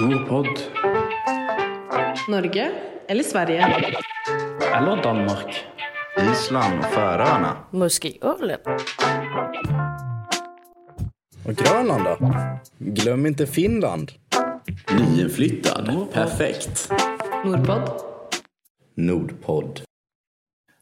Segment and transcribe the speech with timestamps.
[0.00, 0.46] Nordpod.
[2.28, 2.72] Norge
[3.08, 3.66] eller Sverige?
[4.74, 5.64] Eller Danmark.
[6.32, 7.56] Island och Färöarna.
[7.70, 8.58] Muskölen.
[11.46, 12.34] Och Grönland då?
[12.78, 14.12] Glöm inte Finland.
[14.98, 16.06] Nyinflyttad.
[16.12, 16.92] Perfekt.
[17.44, 17.90] Nordpod.
[18.96, 19.80] Nordpodd.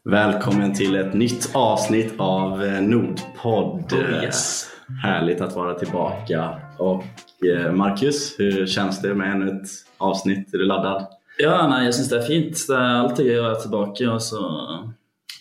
[0.09, 3.93] Välkommen till ett nytt avsnitt av eh, Nordpodd.
[3.93, 4.72] Oh, yes.
[5.01, 6.61] Härligt att vara tillbaka.
[6.77, 7.03] Och
[7.45, 10.53] eh, Marcus, hur känns det med ännu ett avsnitt?
[10.53, 11.07] Är du laddad?
[11.37, 12.59] Ja, nei, jeg syns det er fint.
[12.69, 14.41] Det er alltid gøy å være tilbake og så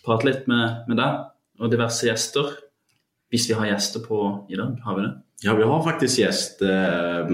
[0.07, 1.19] prate litt med, med deg
[1.61, 2.49] og diverse gjester.
[3.31, 4.79] Hvis vi har gjester på i dag.
[4.85, 5.13] Har vi det?
[5.45, 6.63] Ja, vi har faktiskt gäst.
[6.63, 7.27] Eh,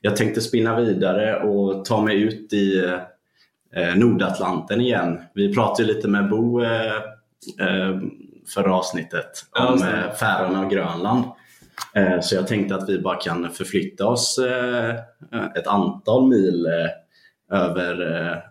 [0.00, 2.84] Jag tänkte spinna vidare och ta mig ut i
[3.76, 5.20] eh, Nordatlanten igen.
[5.34, 6.96] Vi pratade lite med Bo eh,
[7.60, 8.00] eh,
[8.54, 11.24] förra avsnittet om eh, Färöarna och Grönland.
[11.94, 14.94] Eh, Så jag tänkte att vi bara kan förflytta oss eh,
[15.56, 17.94] ett antal mil eh, över,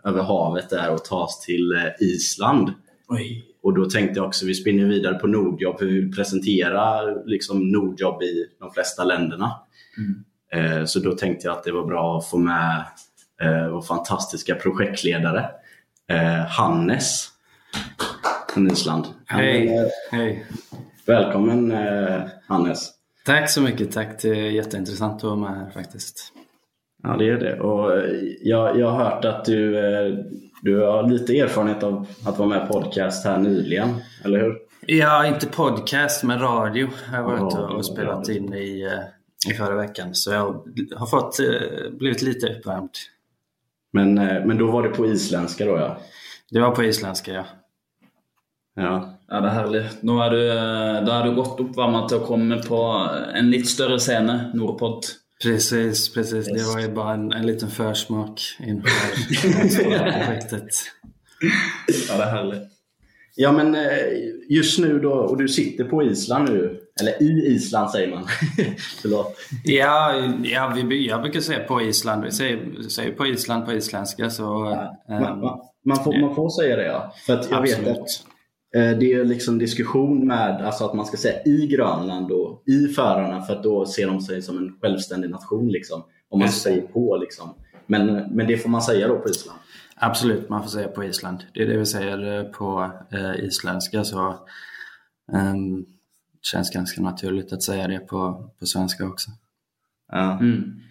[0.06, 2.74] över havet där och ta oss till Island.
[3.10, 3.44] Oi.
[3.64, 7.72] Och då tänkte jag också, vi spinner vidare på Nordjobb, hur vi vill presentera liksom
[7.72, 9.52] Nordjobb i de flesta länderna.
[10.54, 12.86] Eh, Så då tänkte jag att det var bra att få med
[13.72, 15.46] vår fantastiska projektledare
[16.50, 17.28] Hannes
[18.54, 19.06] från Island.
[19.26, 19.92] Hej.
[20.12, 20.46] Hej.
[21.06, 21.74] Välkommen
[22.48, 22.90] Hannes.
[23.26, 23.92] Tack så mycket.
[23.92, 24.22] Tack.
[24.22, 26.34] Det är jätteintressant att vara med här faktiskt.
[27.04, 27.60] Ja, det är det.
[27.60, 28.04] Och eh,
[28.42, 30.18] jag, jag har hört att du, eh,
[30.62, 33.90] du har lite erfarenhet av att vara med i podcast här nyligen,
[34.26, 34.58] eller hur?
[34.86, 38.36] Ja, inte podcast, men radio har jag varit Radio, och spelat radio.
[38.36, 40.16] in i, eh, i förra veckan.
[40.16, 40.64] Så jag
[40.96, 41.38] har fått,
[41.92, 42.90] blivit lite uppvärmd.
[43.94, 45.98] Men, men då var det på isländska då ja.
[46.52, 47.46] Det var på isländska, ja.
[48.76, 49.14] ja.
[49.32, 49.82] Ja, det er herlig.
[50.04, 52.80] Nå er du, eh, da er du godt oppvarma til å komme på
[53.40, 55.08] en litt større scene, Nordpod.
[55.42, 56.50] Precis, precis.
[56.52, 58.92] Det var ju bara en, en liten försmak inför
[59.88, 60.84] projektet.
[62.10, 62.60] Ja, det er herlig.
[63.36, 63.82] Ja men eh,
[64.50, 68.28] just nu då, och du sitter på Island nu, eller i Island säger man.
[69.02, 69.38] Förlåt.
[69.64, 72.24] Ja, ja vi, jag brukar säga på Island.
[72.24, 74.30] Vi säger, säger på Island på isländska.
[74.30, 77.14] Så, Man, ehm, man, man, får, man får säga det ja.
[77.26, 77.98] För att jag vet Absolut.
[77.98, 78.31] att eh,
[78.74, 83.42] det är liksom diskussion med alltså att man ska säga i Grönland och i Färöarna
[83.42, 85.70] för att då ser de sig som en självständig nation.
[85.70, 87.54] Liksom, om man säger på liksom.
[87.86, 88.06] Men,
[88.36, 89.60] men det får man säga då på Island.
[89.96, 91.44] Absolut, man får säga på Island.
[91.54, 94.04] Det är det vi säger eh, på eh, isländska.
[94.04, 94.36] Så
[95.32, 95.86] det
[96.42, 99.32] känns ganska naturligt att säga det på, på svenska också.
[100.12, 100.40] Ja.
[100.40, 100.82] Mm.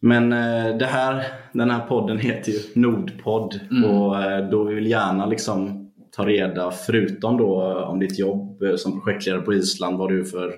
[0.00, 3.84] Men eh, det här, den här podden heter ju Nordpodd Mm.
[3.90, 5.83] och eh, då vill vi gärna liksom
[6.16, 10.24] ta reda, förutom då eh, om ditt jobb eh, som projektledare på Island, vad du
[10.24, 10.54] för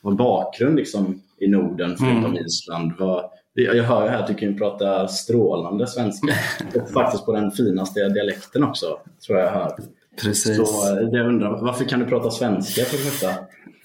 [0.00, 2.46] vad bakgrund liksom i Norden förutom Mm.
[2.46, 2.92] Island.
[2.98, 3.24] Vad,
[3.54, 6.34] jag hör ju här att du kan prata strålande svenska
[6.82, 8.86] och faktiskt på den finaste dialekten också,
[9.26, 9.76] tror jag jag hör.
[10.22, 10.56] Precis.
[10.56, 13.30] Så eh, jag undrar, varför kan du prata svenska för det första?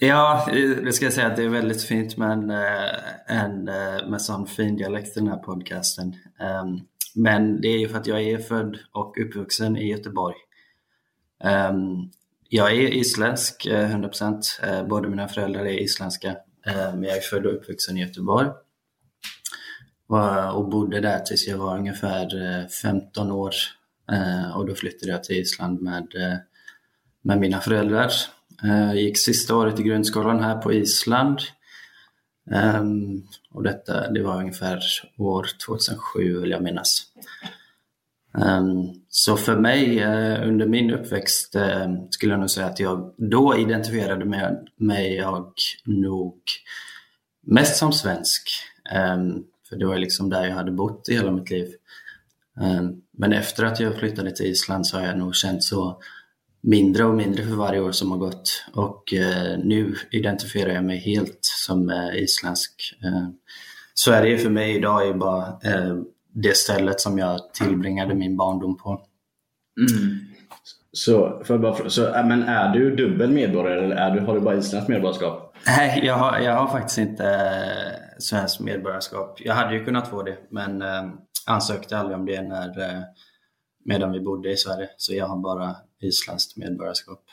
[0.00, 0.48] Ja,
[0.84, 2.50] det ska jag säga att det är väldigt fint med en,
[3.26, 3.64] en
[4.10, 6.14] med sån fin dialekt i den här podcasten.
[6.40, 6.80] Ehm,
[7.14, 10.34] Men det är ju för att jag är född och uppvuxen i Göteborg.
[11.44, 12.10] Ehm,
[12.48, 14.60] jag är isländsk, eh, 100%.
[14.62, 16.36] Eh, båda mina föräldrar är isländska.
[16.66, 18.48] Men jag är född och uppvuxen i Göteborg.
[20.54, 23.54] Och- bodde där tills jag var ungefär eh, 15 år.
[24.12, 26.06] Ehm, och då flyttade jag till Island med,
[27.22, 28.12] med mina föräldrar.
[28.62, 31.38] Jag gick sista året i grundskolan här på Island.
[33.50, 34.82] Och detta, det var ungefär
[35.18, 37.02] år 2007 vill jag minnas.
[39.08, 43.58] Så för mig eh, under min uppväxt eh, skulle jag nog säga att jag då
[43.58, 45.52] identifierade mig, mig jag
[45.84, 46.40] nog
[47.46, 48.50] mest som svensk.
[48.92, 51.74] Ehm, för det var liksom där jag hade bott i hela mitt liv.
[52.60, 56.00] Ehm, men efter att jag flyttade till Island så har jag nog känt så
[56.60, 58.64] mindre och mindre för varje år som har gått.
[58.72, 62.98] Och eh, nu identifierar jag mig helt som eh, isländsk.
[63.04, 63.28] Eh,
[63.94, 65.96] Sverige för mig idag är bara eh,
[66.34, 68.90] det stället som jag tillbringade min barndom på.
[69.80, 70.18] Mm.
[70.92, 74.40] Så, för bara, så, äh, men är du dubbel medborgare eller är du, har du
[74.40, 75.54] bara isländskt medborgarskap?
[75.66, 79.40] Nej, jag har, jag har faktiskt inte eh, svenskt medborgarskap.
[79.40, 81.08] Jag hade ju kunnat få det, men eh,
[81.46, 83.02] ansökte aldrig om det när, eh,
[83.84, 84.88] medan vi bodde i Sverige.
[84.96, 87.24] Så jag har bara isländskt medborgarskap.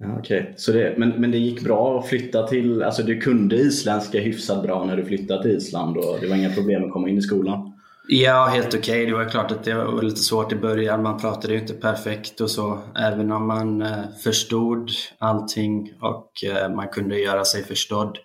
[0.00, 3.56] Ja, Okej, så det, men, men det gick bra att flytta till, alltså du kunde
[3.56, 7.08] isländska hyfsat bra när du flyttade till Island och det var inga problem att komma
[7.08, 7.71] in i skolan?
[8.08, 9.06] Ja, helt okej.
[9.06, 11.02] Det var klart att det var lite svårt i början.
[11.02, 12.82] Man pratade ju inte perfekt och så.
[12.98, 18.18] Även om man eh, förstod allting och eh, man kunde göra sig förstådd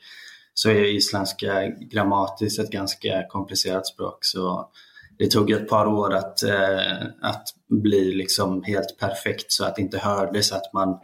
[0.54, 4.18] så är isländska grammatiskt ett ganska komplicerat språk.
[4.22, 4.70] Så
[5.18, 9.82] det tog ett par år att, eh, att bli liksom helt perfekt så att det
[9.82, 11.00] inte hördes att man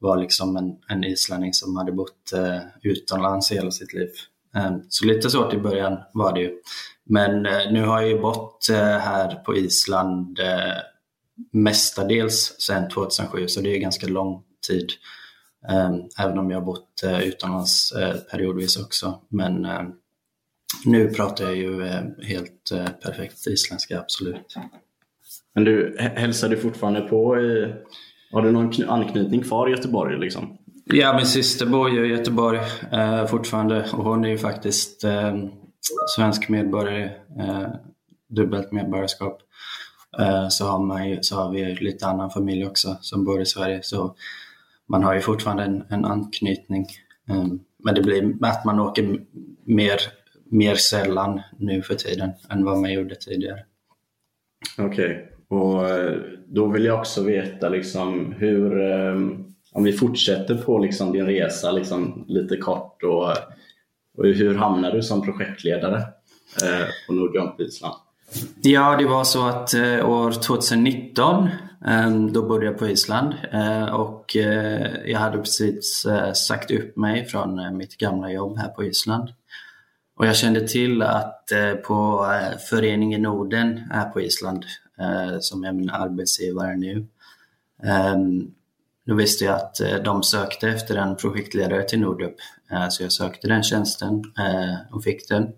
[0.00, 2.32] var liksom en, en islänning som hade bott
[2.82, 4.08] utomlands hela sitt liv.
[4.88, 6.50] Så lite svårt i början var det ju.
[7.06, 10.76] Men eh, nu har jag ju bott eh, här på Island eh,
[11.52, 14.90] mestadels sedan 2007 så det är ganska lång tid.
[16.18, 17.92] Även om jag har bott utomlands
[18.30, 19.20] periodvis också.
[19.28, 19.66] Men
[20.84, 21.82] nu pratar jag ju
[22.22, 22.72] helt
[23.02, 24.54] perfekt isländska, absolut.
[25.54, 27.74] Men du, hälsar du fortfarande på i...
[28.32, 30.18] Har du någon anknytning kvar i Göteborg?
[30.18, 30.58] Liksom?
[30.84, 32.60] Ja, min syster bor ju i Göteborg
[32.92, 35.34] eh, fortfarande och hon är ju faktiskt eh,
[36.16, 37.04] svensk medborgare,
[37.38, 37.68] eh,
[38.28, 39.42] dubbelt medborgarskap.
[40.18, 43.82] Eh, så, har man så har vi lite annan familj också som bor i Sverige.
[43.82, 44.14] Så
[44.86, 46.86] man har ju fortfarande en, en anknytning.
[47.28, 47.46] Eh,
[47.84, 49.20] men det blir att man åker
[49.64, 50.00] mer,
[50.44, 53.64] mer sällan nu för tiden än vad man gjorde tidigare.
[54.78, 55.58] Okej, okay.
[55.58, 59.14] och eh, då vill jag också veta liksom hur eh,
[59.72, 63.28] om vi fortsätter på liksom din resa liksom lite kort och
[64.16, 65.96] och hur hamnade du som projektledare
[66.62, 67.94] eh, på Nordjump Island?
[68.62, 71.48] Ja, det var så att eh, år 2019
[71.86, 76.96] eh, då började jag på Island eh, och eh, jag hade precis eh, sagt upp
[76.96, 79.28] mig från mitt gamla jobb här på Island.
[80.16, 81.52] Och jag kände till att
[81.86, 82.26] på
[82.70, 84.64] Föreningen Norden här på Island,
[85.40, 87.06] som är min arbetsgivare nu,
[87.82, 88.50] ehm,
[89.06, 92.34] då visste jag att de sökte efter en projektledare till Nordup
[92.90, 95.48] så jag sökte den tjänsten eh, och fick den.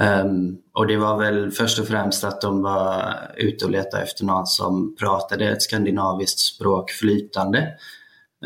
[0.00, 4.24] Um, och det var väl först och främst att de var ute och letade efter
[4.24, 7.68] någon som pratade ett skandinaviskt språk flytande.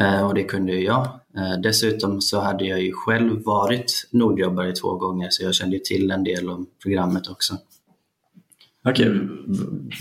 [0.01, 1.09] Uh, och det kunde ju jag.
[1.63, 6.25] Dessutom så hade jag ju själv varit nordjobbare två gånger så jag kände till en
[6.25, 7.55] del om programmet också.
[8.89, 9.27] Okej, okay.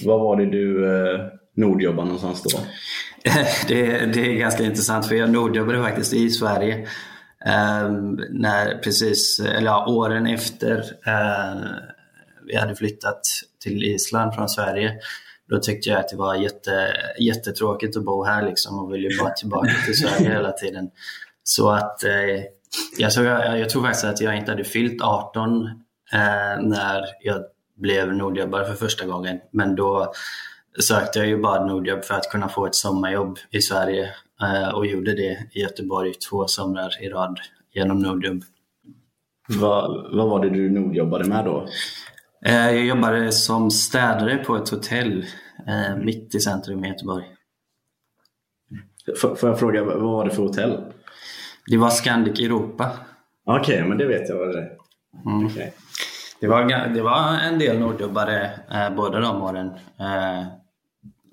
[0.05, 0.87] var var det du
[1.55, 2.59] nordjobbade någonstans då?
[3.67, 6.87] det, det är ganska intressant för jag nordjobbade faktiskt i Sverige
[8.29, 10.77] när precis, eller ja, åren efter
[11.07, 11.71] uh,
[12.47, 13.21] vi hade flyttat
[13.63, 14.99] till Island från Sverige,
[15.49, 19.33] då tyckte jag att det var jätte, jättetråkigt att bo här liksom och ville bara
[19.33, 20.89] tillbaka till Sverige hela tiden.
[21.43, 22.43] Så att uh,
[22.97, 25.69] jag, tror, jag, jag tror faktiskt att jag inte hade fyllt 18 uh,
[26.13, 27.41] eh, när jag
[27.77, 29.39] blev nordjobbare för första gången.
[29.51, 30.13] Men då
[30.79, 34.30] sökte jag ju bara Nordjobb för att kunna få ett sommarjobb i Sverige Eh,
[34.73, 37.39] och gjorde det i Göteborg två somrar i rad
[37.73, 38.43] genom Nordjobb.
[39.47, 41.67] Vad, vad var det du nordjobbade med då?
[42.45, 45.25] Eh, jag jobbade som städare på ett hotell
[45.67, 47.25] eh, mitt i centrum i Göteborg.
[49.21, 50.93] Får jag fråga, vad var det för hotell?
[51.67, 52.91] Det var Scandic Europa.
[53.45, 54.77] Okej, okay, men det vet jag vad det är.
[55.25, 55.45] Mm.
[55.45, 55.69] Okay.
[56.39, 59.67] Det, var, det var en del nordjobbare eh, båda de åren
[59.99, 60.45] eh,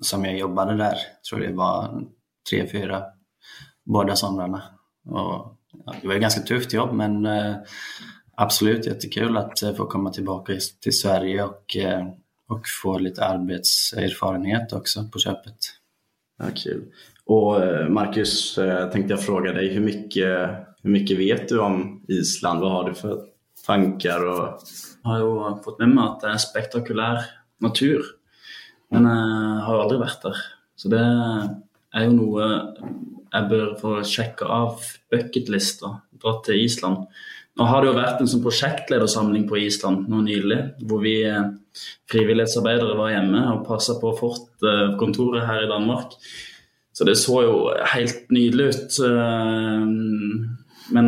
[0.01, 0.95] som jag jobbade där.
[0.95, 2.03] Jag tror det var
[2.49, 3.03] tre, fyra
[3.85, 4.63] båda somrarna.
[5.05, 7.55] Och, ja, det var ett ganska tufft jobb men eh,
[8.35, 12.07] absolut jättekul att eh, få komma tillbaka till Sverige och, eh,
[12.47, 15.57] och få lite arbetserfarenhet också på köpet.
[16.37, 16.83] Ja, kul.
[17.25, 20.49] Och eh, Marcus, eh, tänkte jag fråga dig, hur mycket,
[20.83, 22.59] hur mycket vet du om Island?
[22.59, 23.21] Vad har du för
[23.65, 24.25] tankar?
[24.25, 24.59] Och...
[25.03, 27.25] Jag har ju fått med mig att det är en spektakulär
[27.57, 28.03] natur,
[28.91, 30.35] men jag har aldrig varit där.
[30.75, 30.99] Så det
[31.95, 32.91] er jo noe eh,
[33.29, 35.93] jeg bør få sjekke av bucketlista.
[36.19, 37.05] Dra til Island.
[37.59, 41.51] Nå har det jo vært en sånn prosjektledersamling på Island nå nylig, hvor vi eh,
[42.11, 46.15] frivillighetsarbeidere var hjemme og passa på Fort-kontoret eh, her i Danmark.
[46.95, 47.57] Så det så jo
[47.93, 48.95] helt nydelig ut.
[50.91, 51.05] Men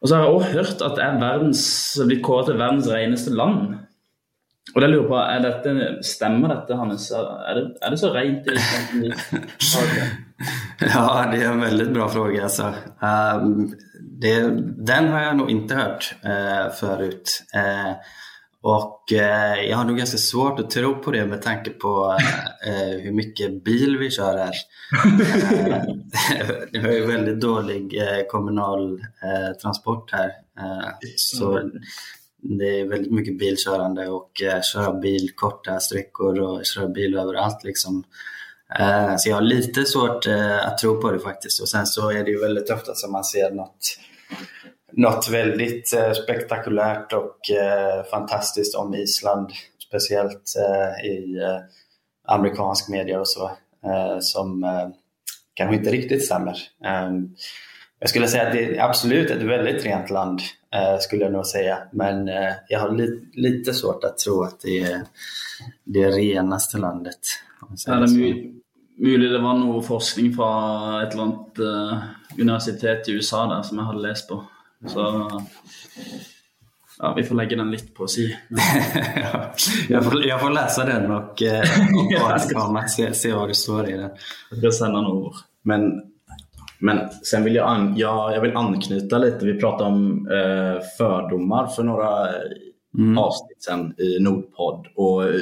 [0.00, 1.64] Og så har jeg òg hørt at det er verdens,
[2.08, 3.74] blitt kåret til verdens reneste land.
[4.74, 5.70] Og det lurer på, er dette,
[6.06, 7.10] Stemmer dette, Hannes?
[7.10, 8.50] Er det, är det så rent i
[10.94, 12.42] Ja, det är en väldigt bra fråga.
[12.42, 12.74] Alltså.
[13.00, 13.74] Um,
[14.20, 14.50] det,
[14.86, 17.42] den har jag nog inte hört uh, förut.
[17.56, 17.92] Uh,
[18.62, 22.18] och uh, jag har nog ganska svårt att tro på det med tanke på
[23.02, 24.52] hur mycket bil vi kör här.
[26.72, 29.00] det är ju väldigt dålig kommunal
[29.62, 30.30] transport här.
[31.16, 31.70] så
[32.42, 37.64] det är väldigt mycket bilkörande och eh, köra bil korta sträckor och köra bil överallt.
[37.64, 38.04] Liksom.
[38.78, 41.60] Eh, så jag har lite svårt eh, att tro på det faktiskt.
[41.60, 43.98] Och sen så är det ju väldigt ofta som man ser något,
[44.92, 49.50] något väldigt eh, spektakulärt och eh, fantastiskt om Island.
[49.88, 51.58] Speciellt eh, i eh,
[52.28, 53.50] amerikansk media och så.
[53.84, 54.88] Eh, som eh,
[55.54, 56.58] kanske inte riktigt stämmer.
[56.84, 57.34] Ehm,
[57.98, 60.40] jag skulle säga att det är absolut ett väldigt rent land,
[61.00, 61.78] skulle jag nog säga.
[61.92, 65.02] Men eh, jag har li lite svårt att tro att det är
[65.84, 67.18] det renaste landet.
[67.88, 68.60] Er det mu
[69.00, 70.48] mulig det var noe forskning fra
[71.02, 72.02] et eller annet eh,
[72.38, 74.42] universitet i USA der som jeg hadde lest på.
[74.86, 75.06] Så
[76.98, 78.26] ja, vi får legge den litt på si.
[79.88, 81.64] jag, får, jag får läsa den och, eh,
[81.96, 84.10] och återkomma, se, se vad det står i den.
[84.50, 85.36] Jeg skal sende den over.
[85.62, 86.09] Men,
[86.80, 89.46] men sen vill jag, an, ja, jag vill anknyta lite.
[89.46, 92.28] Vi pratade om eh, fördomar för några
[92.98, 93.18] Mm.
[93.18, 94.86] avsnitt sen i Nordpodd.
[94.96, 95.40] Och eh,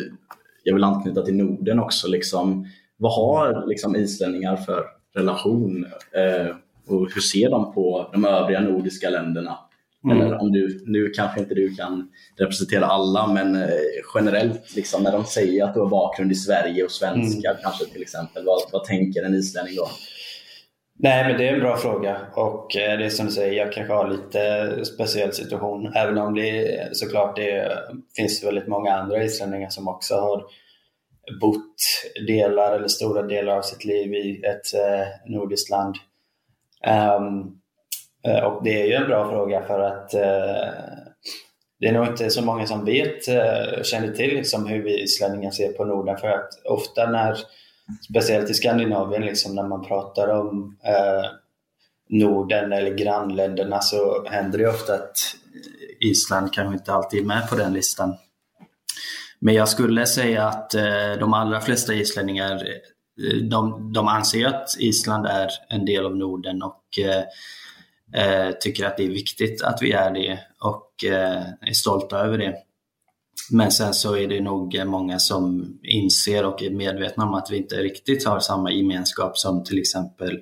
[0.64, 2.09] jag vill anknyta till Norden också.
[2.09, 2.66] Liksom,
[2.97, 5.87] vad har liksom, islänningar för relation?
[6.12, 6.57] Eh,
[6.88, 9.59] och hur ser de på de övriga nordiska länderna?
[10.04, 10.21] Mm.
[10.21, 13.68] Eller om du, nu kanske inte du kan representera alla, men eh,
[14.14, 17.62] generellt liksom, när de säger att du har bakgrund i Sverige och svenska Mm.
[17.62, 18.45] kanske till exempel.
[18.45, 19.88] Vad, vad tänker en islänning då?
[21.00, 23.73] Nej, men det är en bra fråga och eh, det är som du säger, jag
[23.73, 25.93] kanske har lite speciell situation.
[25.97, 27.78] Även om det såklart det
[28.17, 30.45] finns väldigt många andra islänningar som också har
[31.40, 31.75] bott
[32.26, 35.95] delar eller stora delar av sitt liv i ett eh, nordiskt land.
[37.19, 37.61] Um,
[38.45, 40.69] och det är ju en bra fråga för att eh,
[41.81, 45.50] det är nog inte så många som vet, eh, känner till liksom hur vi islänningar
[45.50, 46.17] ser på Norden.
[46.17, 47.38] För att ofta när
[48.09, 51.30] speciellt i Skandinavien, liksom, när man pratar om eh,
[52.09, 55.16] Norden eller grannländerna så händer det ofta att
[56.00, 58.16] Island kanske inte alltid är med på den listan.
[59.40, 64.76] Men jag skulle säga att eh, de allra flesta islänningar eh, de, de anser att
[64.78, 67.25] Island är en del av Norden och eh,
[68.23, 72.38] eh, tycker att det är viktigt att vi är det och eh, är stolta över
[72.38, 72.54] det.
[73.50, 77.57] Men sen så är det nog många som inser och är medvetna om att vi
[77.57, 80.38] inte riktigt har samma gemenskap som till exempel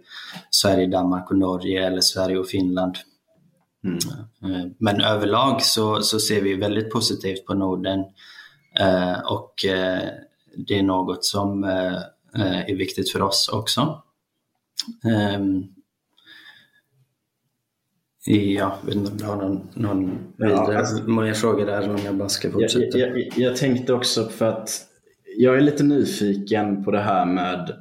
[0.50, 2.96] Sverige, Danmark och Norge eller Sverige och Finland.
[4.42, 8.00] Eh, Men överlag så, så ser vi väldigt positivt på Norden
[8.80, 10.08] eh, och eh,
[10.66, 11.64] det är något som
[12.64, 14.02] är viktigt för oss också.
[18.26, 21.98] Ja, jag vet inte om du har någon, någon vidare alltså- mer fråga där om
[22.04, 22.98] jag bara ska fortsätta.
[22.98, 24.70] jag, jag, jag tänkte också för att
[25.38, 27.72] jag är lite nyfiken på det här med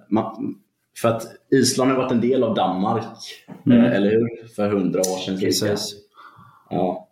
[1.01, 3.17] för att Island har varit en del av Danmark,
[3.71, 4.47] eh, eller hur?
[4.55, 5.39] För hundra år sedan.
[5.39, 5.95] Precis.
[6.69, 7.09] Ja.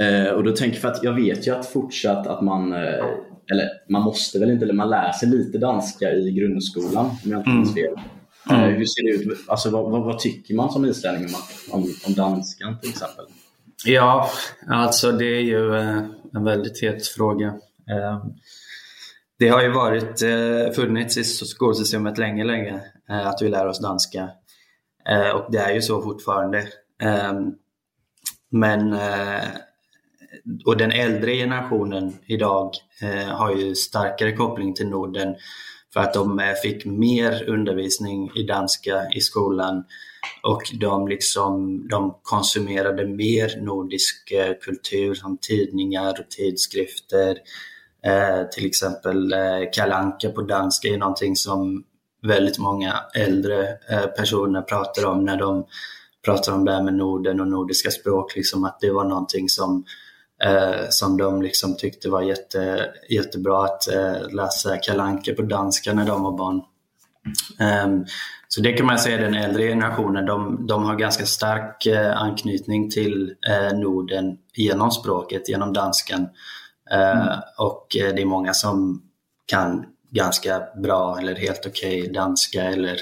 [0.00, 3.04] Eh, och då tänker jag för att jag vet ju att fortsatt att man, eh,
[3.52, 7.40] eller man måste väl inte, eller man lär sig lite danska i grundskolan om jag
[7.40, 7.94] inte minns fel.
[8.50, 9.38] Eh, hur ser det ut?
[9.48, 13.24] Alltså, vad, vad, vad tycker man som islänning om, om, om danskan till exempel?
[13.84, 14.30] Ja,
[14.68, 16.02] alltså det är ju eh,
[16.34, 17.46] en väldigt het fråga.
[17.90, 18.24] Eh,
[19.38, 20.20] Det har ju varit
[20.76, 24.30] funnits i skolsystemet länge, länge att vi lär oss danska.
[25.34, 26.68] Och det är ju så fortfarande.
[28.50, 28.96] Men
[30.66, 32.70] och den äldre generationen idag
[33.28, 35.34] har ju starkare koppling till Norden
[35.92, 39.84] för att de eh, fick mer undervisning i danska i skolan
[40.42, 47.38] och de, liksom, de konsumerade mer nordisk eh, kultur som tidningar och tidskrifter.
[48.06, 51.84] Eh, till exempel eh, Kalle Anka på danska är någonting som
[52.22, 55.66] väldigt många äldre eh, personer pratar om när de
[56.24, 58.36] pratar om det här med Norden och nordiska språk.
[58.36, 59.84] Liksom, att det var någonting som
[60.44, 65.92] eh, som de liksom tyckte var jätte, jättebra att eh, läsa Kalle Anka på danska
[65.92, 66.62] när de var barn.
[67.58, 68.04] Ehm,
[68.48, 72.90] så det kan man säga den äldre generationen, de, de har ganska stark eh, anknytning
[72.90, 76.28] till eh, Norden genom språket, genom danskan.
[76.90, 79.02] Eh, Och eh, det är många som
[79.46, 82.98] kan ganska bra eller helt okej danska eller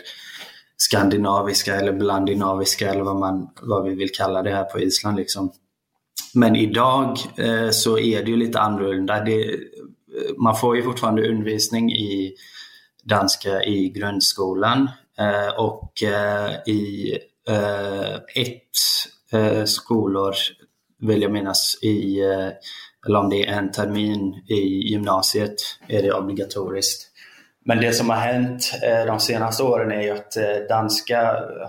[0.76, 5.16] skandinaviska eller blandinaviska eller vad, man, vad vi vill kalla det här på Island.
[5.16, 5.52] Liksom.
[6.36, 9.20] Men idag eh, så är det ju lite annorlunda.
[9.24, 9.58] Det, eh,
[10.38, 12.34] man får ju fortfarande undervisning i
[13.04, 17.12] danska i grundskolan eh, och eh, i
[17.48, 18.76] eh, ett
[19.32, 20.34] eh, skolor
[21.00, 22.48] vill jag minnas i, eh,
[23.06, 25.54] eller om det är en termin i gymnasiet
[25.88, 27.12] är det obligatoriskt.
[27.64, 31.20] Men det som har hänt eh, de senaste åren är ju att eh, danska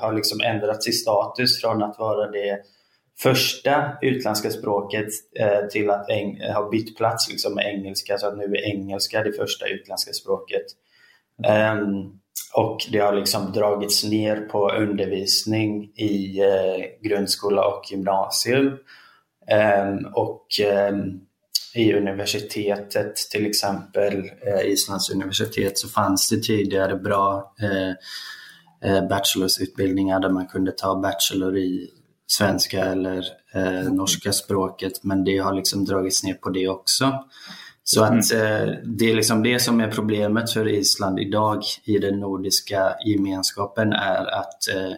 [0.01, 2.59] har liksom ändrats i status från att vara det
[3.19, 5.07] första utländska språket
[5.39, 9.24] eh, till att eng- ha bytt plats liksom med engelska så att nu är engelska
[9.24, 10.65] det första utländska språket.
[11.81, 12.19] Um,
[12.53, 18.67] och det har liksom dragits ner på undervisning i eh, grundskola och gymnasium.
[19.88, 20.47] Um, och
[20.89, 21.21] um,
[21.75, 27.89] i universitetet, till exempel eh, Islands universitet, så fanns det tidigare bra eh,
[28.89, 31.89] eh bachelorsutbildningar där man kunde ta bachelor i
[32.27, 37.13] svenska eller eh, norska språket men det har liksom dragits ner på det också.
[37.84, 42.19] Så att eh, det är liksom det som är problemet för Island idag i den
[42.19, 44.93] nordiska gemenskapen är att eh,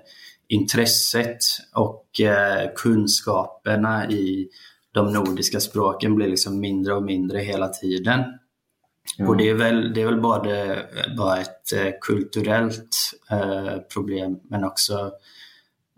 [0.47, 1.37] intresset
[1.75, 4.49] och eh, kunskaperna i
[4.93, 8.23] de nordiska språken blir liksom mindre och mindre hela tiden.
[9.27, 10.75] Och det är väl, det är väl bara,
[11.17, 12.97] bara ett eh, kulturellt
[13.31, 15.11] eh, problem men också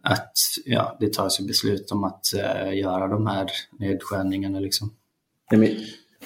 [0.03, 0.33] att
[0.65, 3.47] ja, det tas ju beslut om att eh, göra de här
[3.79, 4.59] nedskärningarna.
[4.59, 4.93] Liksom.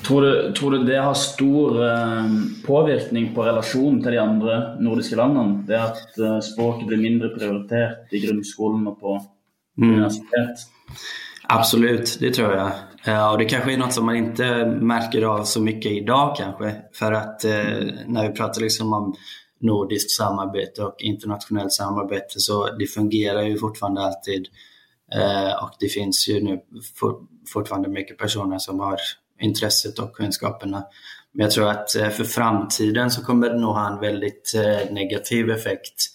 [0.07, 2.25] Tror du, tror du det har stor eh,
[2.65, 5.63] påvirkning på relasjonen til de andre nordiske landene?
[5.67, 9.21] Det at eh, språket blir mindre prioritert i grundskolan och på
[9.81, 10.67] universitet?
[11.47, 12.71] Absolut, det tror jag.
[13.05, 16.75] Ja, och det kanske är något som man inte märker av så mycket idag kanske.
[16.93, 17.51] För att eh,
[18.07, 19.15] när vi pratar liksom om
[19.65, 24.47] nordiskt samarbete och internationellt samarbete så det fungerar ju fortfarande alltid.
[25.13, 26.61] Eh, och det finns ju nu
[26.95, 27.15] for,
[27.53, 28.97] fortfarande mycket personer som har
[29.41, 30.83] intresset och kunskaperna.
[31.31, 34.93] Men jag tror att eh, för framtiden så kommer det nog ha en väldigt eh,
[34.93, 36.11] negativ effekt.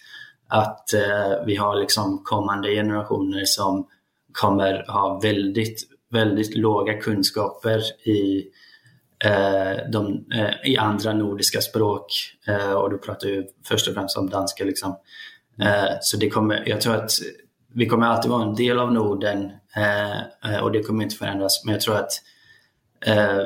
[0.49, 3.87] Att eh, vi har liksom kommande generationer som
[4.33, 8.45] kommer ha väldigt, väldigt låga kunskaper i, eh,
[9.25, 12.07] Eh, de, eh, i andra nordiska språk.
[12.47, 14.65] Eh, och då pratar vi först och främst om danska.
[14.65, 14.97] Liksom.
[15.63, 17.11] Eh, så det kommer, jag tror att
[17.75, 20.21] vi kommer alltid vara en del av Norden eh,
[20.53, 21.65] eh, och det kommer inte förändras.
[21.65, 22.11] Men jag tror att
[23.07, 23.45] eh,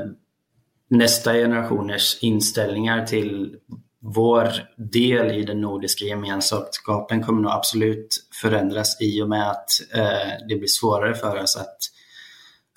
[0.90, 3.56] nästa generationers inställningar till
[4.00, 8.08] vår del i den nordiska gemenskapen kommer nog absolut
[8.42, 11.78] förändras i och med att eh, det blir svårare för oss att,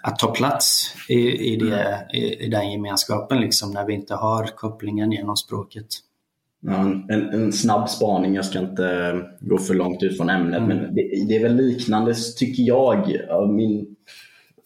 [0.08, 4.46] att ta plats i, i, det, i, i den gemenskapen liksom, när vi inte har
[4.46, 5.88] kopplingen genom språket.
[6.60, 10.96] Ja, en, en snabb spaning, jag ska inte gå för långt ut från ämnet, men
[10.96, 13.18] det, det är väl liknande tycker jag.
[13.30, 13.96] av Min,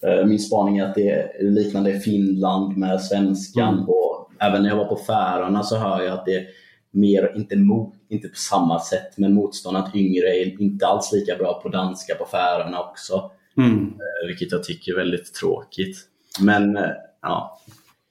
[0.05, 4.77] eh, min spaning är att det är liknande Finland med svenskan och även när jag
[4.77, 6.45] var på Färöarna så hör jag att det är
[6.91, 11.35] mer, inte, mot, inte på samma sätt, men motstånd att yngre är inte alls lika
[11.35, 13.31] bra på danska på Färöarna också.
[13.65, 15.97] Eh, Vilket jag tycker är väldigt tråkigt.
[16.39, 16.83] Men eh,
[17.21, 17.61] ja,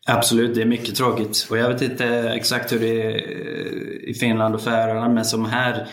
[0.07, 1.47] Absolut, det är mycket tråkigt.
[1.51, 3.19] Och jag vet inte exakt hur det är
[4.09, 5.89] i Finland och Färöarna, men som här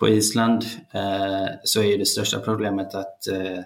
[0.00, 0.64] på Island
[0.94, 3.58] eh, så är det största problemet att, eh,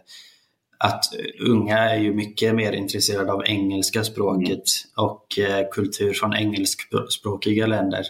[0.78, 1.04] att
[1.40, 4.62] unga är ju mycket mer intresserade av engelska språket
[4.96, 8.04] och eh, kultur från engelskspråkiga länder.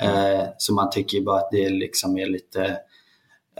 [0.00, 2.78] Eh, så man tycker ju bara att det liksom är lite,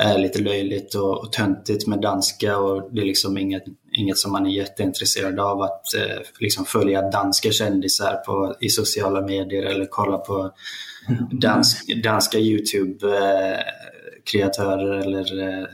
[0.00, 4.32] är lite löjligt och, och töntigt med danska och det är liksom inget, inget som
[4.32, 9.86] man är jätteintresserad av att eh, liksom följa danska kändisar på, i sociala medier eller
[9.90, 10.50] kolla på
[11.30, 15.66] dansk, danska Youtube-kreatörer eller eh,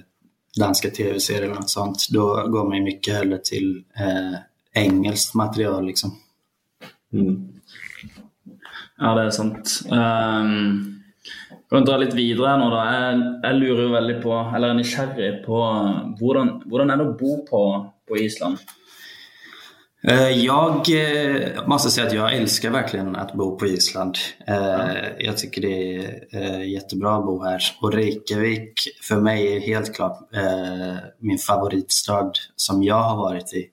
[0.61, 2.07] danska tv-serier eller något sånt.
[2.11, 4.35] Då går man ju mycket hellre till eh,
[4.85, 5.87] engelskt material.
[5.87, 6.19] Liksom.
[8.99, 9.81] Ja, det er sant.
[9.91, 11.04] Um,
[11.75, 12.83] kan vi dra litt videre nå, da?
[12.87, 15.61] Jeg, jeg lurer jo veldig på, eller er nysgjerrig på
[16.21, 17.63] hvordan, hvordan er det å bo på,
[18.07, 18.61] på Island?
[20.07, 24.19] Eh, Jag eh, måste säga att jag älskar verkligen att bo på Island.
[24.47, 27.63] Eh, Jag tycker det är jättebra att bo här.
[27.81, 30.19] Och Reykjavik för mig är helt klart
[31.19, 33.67] min favoritstad som jag har varit i.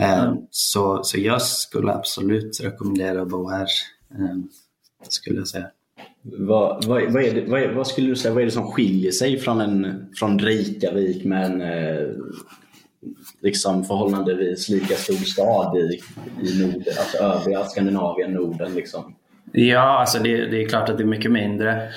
[0.00, 3.68] Eh, Så, så jag skulle absolut rekommendera att bo här,
[5.08, 5.70] skulle jag säga
[6.22, 9.10] vad, vad, vad, är det, vad, vad skulle du säga vad är det som skiljer
[9.10, 12.08] sig från, en, från Reykjavik med en eh,
[13.42, 16.00] liksom förhållandevis lika stor stad i,
[16.42, 19.14] i Norden, alltså övriga Skandinavien, Norden liksom?
[19.52, 21.88] Ja, alltså det, det är klart att det är mycket mindre.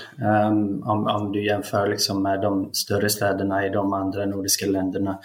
[0.48, 5.20] um, om, om du jämför liksom med de större städerna i de andra nordiska länderna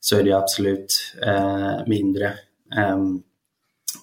[0.00, 2.32] så är det absolut eh, mindre.
[2.92, 3.22] Um,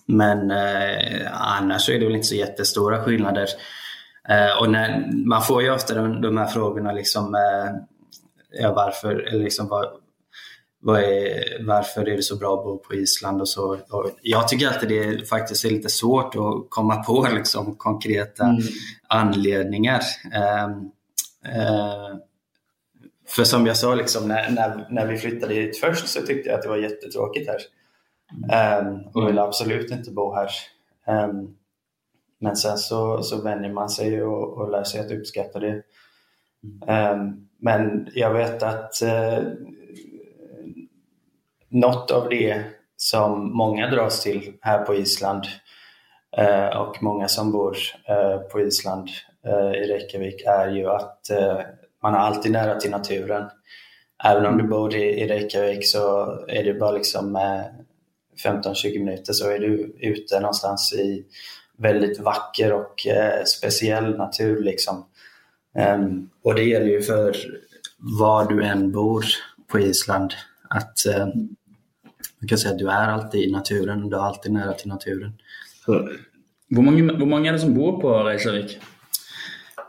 [0.05, 3.47] men eh, annars så är det väl inte så jättestora skillnader.
[4.29, 7.71] Eh, och när, man får ju ofta de, de här frågorna liksom, eh,
[8.61, 9.85] ja, varför, eller liksom, vad,
[10.81, 13.77] vad är, varför är det så bra att bo på Island och så.
[13.89, 18.57] Och jag tycker alltid det är, faktiskt är lite svårt att komma på liksom, konkreta
[19.07, 20.01] anledningar.
[20.33, 20.91] Ehm,
[21.45, 22.17] eh,
[23.27, 26.57] för som jag sa, liksom, när, när, när vi flyttade hit först så tyckte jag
[26.57, 27.61] att det var jättetråkigt här.
[28.51, 30.49] Ehm, och ville absolut inte bo här.
[31.07, 31.55] Ehm,
[32.41, 35.81] men sen så, så vänjer man sig och, och lär sig att uppskatta det.
[36.87, 39.39] Ehm, men jag vet att eh,
[41.69, 42.63] något av det
[42.97, 45.43] som många dras till här på Island
[46.37, 47.77] eh, och många som bor
[48.09, 49.09] eh, på Island
[49.45, 51.59] eh, i Reykjavik är ju att eh,
[52.03, 53.49] man är alltid nära till naturen.
[54.23, 57.63] Även om du bor i, i Reykjavik så är det bara liksom eh,
[58.43, 61.25] 15-20 minuter så är du ute någonstans i
[61.81, 64.63] väldigt vacker och eh, speciell natur.
[64.63, 65.05] Liksom.
[65.77, 67.35] Ehm, och det gäller ju för
[67.97, 69.25] var du än bor
[69.67, 70.33] på Island
[70.69, 71.25] att eh,
[72.39, 75.33] man kan säga att du är alltid i naturen, du är alltid nära till naturen.
[76.71, 78.77] Hvor mange, hvor mange er det som bor på Reykjavik?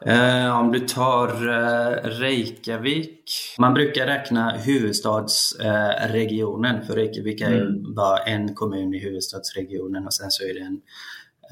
[0.06, 3.30] Eh, om du tar eh, Reykjavik.
[3.58, 10.14] Man brukar räkna huvudstadsregionen regionen, för Reykjavik är ju bara en kommun i huvudstadsregionen och
[10.14, 10.80] sen så är det en,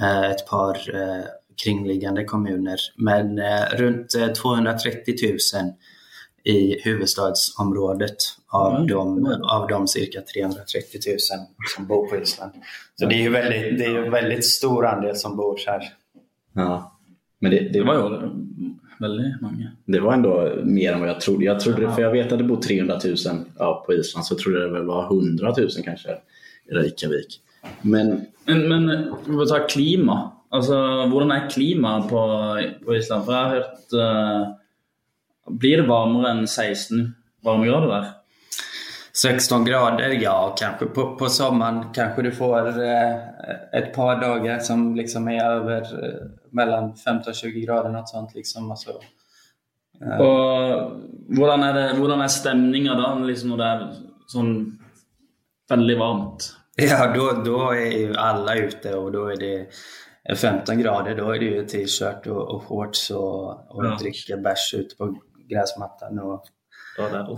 [0.06, 1.24] ett par eh,
[1.64, 2.78] kringliggande kommuner.
[2.96, 5.72] Men eh, runt eh, 230 000
[6.44, 8.16] i huvudstadsområdet
[8.48, 8.86] av, Mm.
[8.86, 11.16] de, av de cirka 330 000
[11.76, 12.52] som bor på Island.
[12.94, 15.82] Så det är ju väldigt, det är ju en väldigt stor andel som bor här.
[16.54, 16.96] Ja.
[17.38, 18.28] Men det, det, Det var ju
[19.00, 19.70] väldigt många.
[19.84, 21.44] det var ändå mer än vad jag trodde.
[21.44, 23.16] Jag trodde för jag vet att det bor 300 000
[23.58, 26.10] ja, på Island, så jag trodde det väl var 100 000 kanske
[26.70, 27.40] i Reykjavik.
[27.82, 28.88] Men Men, men
[29.26, 30.32] vi får ta klima.
[30.50, 30.76] Altså,
[31.10, 32.22] hvordan er klimaet på,
[32.84, 33.24] på Island?
[33.24, 34.48] For jeg har hørt eh,
[35.60, 37.04] Blir det varmere enn 16
[37.46, 38.08] varmegrader der?
[39.20, 43.16] 16 grader, ja kanske på, på sommaren kanske du får eh,
[43.78, 48.34] ett par dagar som liksom är över eh, mellan 15 och 20 grader något sånt
[48.34, 48.70] liksom.
[48.70, 49.00] Alltså,
[50.00, 51.00] Og
[51.36, 53.82] hvordan er, det, hvordan er stemninga da, liksom når det er
[54.32, 54.54] sånn
[55.68, 56.46] veldig varmt?
[56.90, 59.66] ja, då, då är ju alla ute och då är det
[60.36, 63.98] 15 grader, då är det ju t-shirt och, och shorts och, och Ja.
[64.00, 65.16] dricka bärs ute på
[65.48, 66.44] gräsmattan och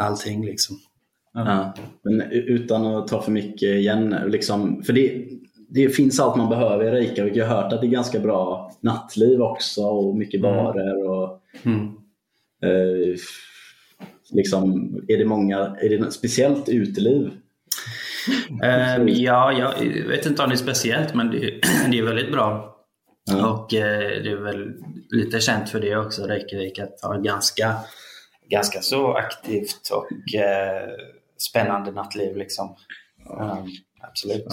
[0.00, 0.76] allting liksom.
[1.34, 4.16] Ja, men utan att ta för mycket igen.
[4.26, 5.24] Liksom, för det,
[5.68, 7.36] det finns allt man behöver i Reykjavik.
[7.36, 11.08] Jag har hört att det är ganska bra nattliv också och mycket barer.
[11.10, 11.86] Och, Mm.
[12.62, 13.16] eh,
[14.30, 17.30] liksom, är det många, är det speciellt uteliv?
[18.62, 19.74] Ehm, ja, jag
[20.08, 21.38] vet inte om det är speciellt men det,
[21.90, 22.76] det är väldigt bra.
[23.30, 23.50] Ja.
[23.50, 24.72] Och eh, det är väl
[25.10, 27.74] lite känt för det också, Reykjavik, att ha ganska,
[28.50, 30.88] ganska så aktivt och eh,
[31.38, 32.36] spännande nattliv.
[32.36, 32.76] Liksom.
[33.40, 33.66] Ehm,
[34.00, 34.46] absolut.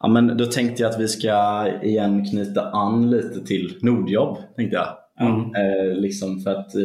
[0.00, 4.38] Ja, men då tänkte jag att vi ska igen knyta an lite till Nordjobb.
[4.56, 4.96] Tänkte jag.
[5.20, 5.54] Mm.
[5.54, 6.82] Eh, liksom för att eh,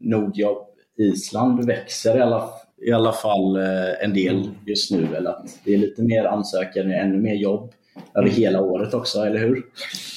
[0.00, 0.68] Nordjobb
[0.98, 2.50] Island växer i alla,
[2.82, 5.08] i alla fall eh, en del just nu.
[5.16, 7.72] Eller att det är lite mer ansökare, ännu mer jobb
[8.14, 9.62] över hela året också, eller hur?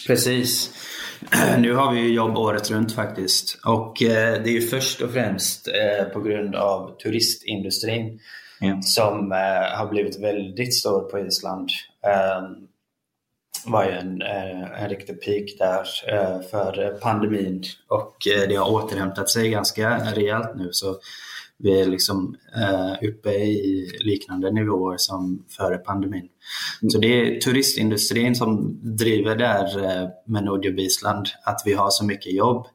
[0.07, 0.73] Precis.
[1.59, 3.59] Nu har vi ju jobb året runt faktiskt.
[3.65, 8.19] Och eh, det är ju först och främst eh, på grund av turistindustrin
[8.63, 8.81] Ja.
[8.81, 9.31] som
[9.77, 11.69] har blivit väldigt stor på Island.
[12.05, 12.41] Eh,
[13.65, 14.21] var ju en,
[14.77, 15.83] en riktig peak där
[16.51, 18.15] för pandemin och
[18.47, 20.69] det har återhämtat sig ganska rejält nu.
[20.71, 20.95] Så
[21.63, 26.27] vi är liksom eh, uppe i liknande nivåer som före pandemin.
[26.91, 32.05] Så det är turistindustrin som driver där eh, med Nordjobb Island, att vi har så
[32.05, 32.67] mycket jobb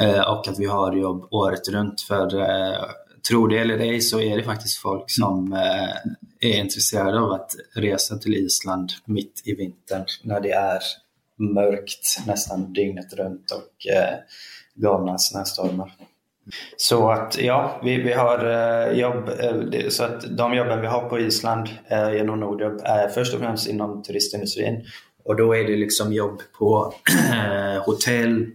[0.00, 2.00] eh, och att vi har jobb året runt.
[2.00, 2.84] För eh,
[3.28, 7.50] tro det eller ej så är det faktiskt folk som eh, är intresserade av att
[7.74, 10.80] resa till Island mitt i vintern när det är
[11.38, 14.18] mörkt nästan dygnet runt och eh,
[14.74, 15.92] galna snöstormar.
[16.76, 21.08] Så att ja, vi, vi har eh, jobb, eh, så att de jobben vi har
[21.08, 24.84] på Island eh, genom Nordjobb är först och främst inom turistindustrin.
[25.24, 26.94] Och då är det liksom jobb på
[27.86, 28.46] hotell,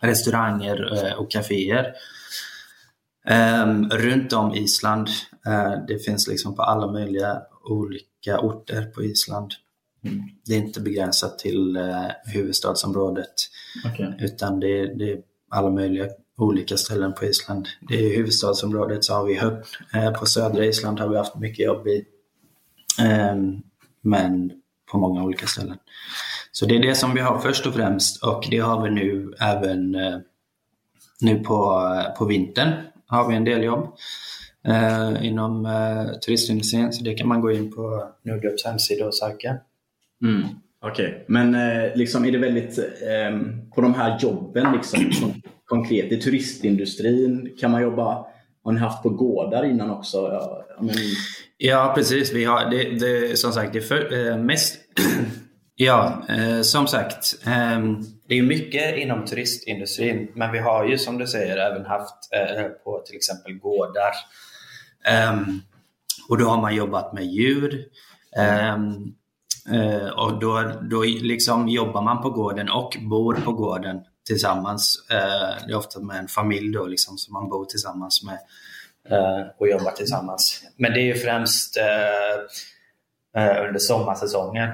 [0.00, 1.92] restauranger och kaféer.
[3.26, 5.08] Ehm, runt om Island.
[5.88, 9.52] Det finns liksom på alla möjliga olika orter på Island.
[10.46, 11.78] Det är inte begränsat till
[12.26, 13.34] huvudstadsområdet
[13.84, 14.06] Ok.
[14.18, 15.18] utan det det är
[15.50, 17.68] alla möjliga olika ställen på Island.
[17.80, 19.64] Det är huvudstadsområdet så har vi Höpp.
[19.94, 22.04] Eh, på södra Island har vi haft mycket jobb i.
[23.00, 23.62] Ehm,
[24.02, 24.52] men
[24.92, 25.76] på många olika ställen.
[26.52, 29.34] Så det är det som vi har först och främst och det har vi nu
[29.40, 30.18] även eh,
[31.20, 31.54] nu på,
[31.96, 32.72] eh, på vintern
[33.06, 33.96] har vi en del jobb
[34.66, 39.56] eh, inom eh, turistindustrin så det kan man gå in på Nordgrupps hemsida och söka.
[40.22, 40.42] Mm.
[40.80, 43.40] Okej, men eh, liksom är det väldigt eh,
[43.74, 48.26] på de här jobben liksom, som konkret i turistindustrin kan man jobba
[48.64, 50.42] har ni haft på gårdar innan också?
[50.80, 50.94] Men,
[51.56, 52.32] Ja, precis.
[52.32, 54.78] Vi har, det, det, som sagt, det är för, eh, mest...
[55.74, 57.46] ja, eh, som sagt.
[57.46, 57.80] Eh,
[58.28, 62.64] det är mycket inom turistindustrin, men vi har ju som du säger även haft eh,
[62.84, 64.12] på till exempel gårdar.
[65.04, 65.60] Ehm,
[66.28, 67.84] och då har man jobbat med djur.
[68.36, 69.14] Ehm,
[69.72, 75.06] Eh, och då, då liksom jobbar man på gården och bor på gården tillsammans.
[75.10, 78.38] Eh, det är ofta med en familj då, liksom, som man bor tillsammans med
[79.08, 80.62] eh, och jobbar tillsammans.
[80.76, 82.34] Men det är ju främst eh,
[83.42, 84.70] eh, under sommarsäsongen.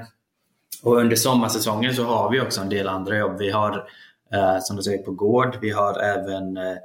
[0.82, 3.38] Och under sommarsäsongen så har vi också en del andra jobb.
[3.38, 3.88] Vi har,
[4.32, 5.58] eh, som du säger, på gård.
[5.60, 6.76] Vi har även eh,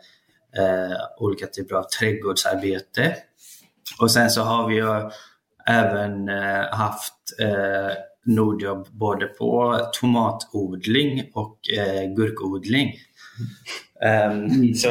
[0.58, 3.16] eh, olika typer av trädgårdsarbete.
[4.00, 5.10] Och sen så har vi ju
[5.66, 7.92] även eh, haft eh,
[8.26, 12.94] Nordjobb både på tomatodling och eh, gurkodling.
[14.32, 14.90] Um, så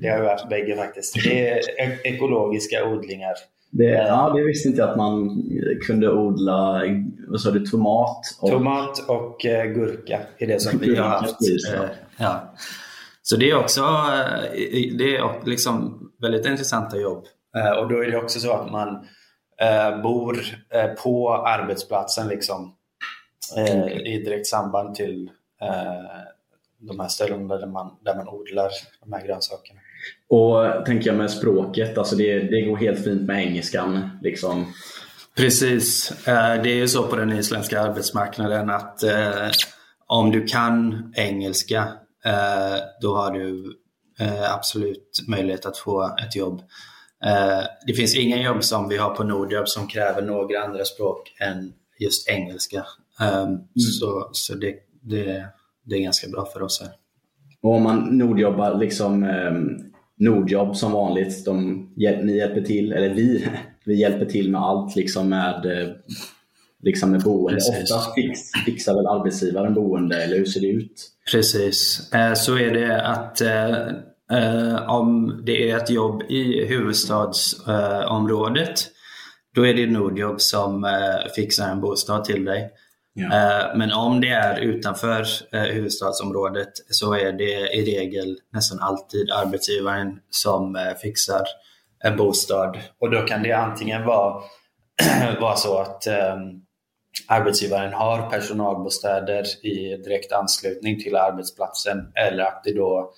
[0.00, 1.14] det har varit bägge faktiskt.
[1.24, 3.32] Det är ek- ekologiska odlingar.
[3.70, 5.42] Det, ja, det visste inte jag att man
[5.86, 6.82] kunde odla
[7.28, 8.18] vad sa du, tomat.
[8.40, 11.36] Och, Tomat och eh, gurka är det som vi har haft.
[11.40, 11.84] Ja.
[11.84, 12.54] Eh, ja.
[13.22, 17.24] Så det är också eh, det är liksom väldigt intressanta jobb.
[17.56, 18.88] Eh, och då är det också så att man
[19.60, 22.74] eh, bor eh, på arbetsplatsen liksom,
[23.56, 25.30] eh, i direkt samband till
[25.62, 26.20] eh,
[26.78, 28.70] de här ställena där man, där man odlar
[29.04, 29.80] de här grönsakerna.
[30.28, 34.10] och tänker jag med språket, alltså det, det går helt fint med engelskan.
[34.22, 34.72] Liksom.
[35.36, 36.10] Precis.
[36.28, 39.48] Eh, Det är ju så på den isländska arbetsmarknaden att eh,
[40.06, 41.78] om du kan engelska
[42.24, 43.76] eh, då har du
[44.20, 46.62] eh, absolut möjlighet att få ett jobb.
[47.26, 51.32] Eh, Det finns ingen jobb som vi har på Nordjobb som kräver några andra språk
[51.40, 52.84] än just engelska.
[53.20, 53.46] Eh,
[54.00, 55.46] Så, så det, det,
[55.84, 56.90] det är ganska bra för oss här.
[57.62, 59.52] Och om man nordjobbar, liksom eh,
[60.18, 63.48] Nordjobb som vanligt, de, ni hjälper till, eller vi,
[63.84, 65.88] vi hjälper till med allt liksom med, eh,
[66.82, 67.54] liksom med boende.
[67.54, 67.90] Precis.
[67.92, 71.10] Oftast fix, fixar väl arbetsgivaren boende, eller hur ser det ut?
[71.32, 72.12] Precis.
[72.14, 73.86] Eh, Så är det att eh,
[74.32, 78.90] eh, om det är ett jobb i huvudstadsområdet
[79.56, 82.70] då är det Nordjobb som eh, fixar en bostad till dig.
[83.32, 89.30] Eh, Men om det är utanför eh, huvudstadsområdet så är det i regel nästan alltid
[89.30, 91.42] arbetsgivaren som eh, fixar
[92.04, 92.78] en bostad.
[93.00, 94.42] Och då kan det antingen vara,
[95.40, 96.36] vara så att eh,
[97.28, 103.12] arbetsgivaren har personalbostäder i direkt anslutning till arbetsplatsen eller att det då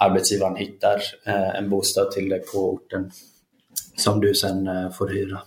[0.00, 3.10] arbetsgivaren hittar eh, en bostad till dig på orten
[3.96, 5.40] som du sen eh, får hyra.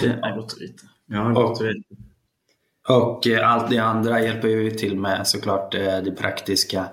[0.00, 0.86] Det att veta.
[1.06, 1.66] Ja, gott att
[2.88, 6.88] Och eh, allt det andra hjälper ju till med såklart det praktiska.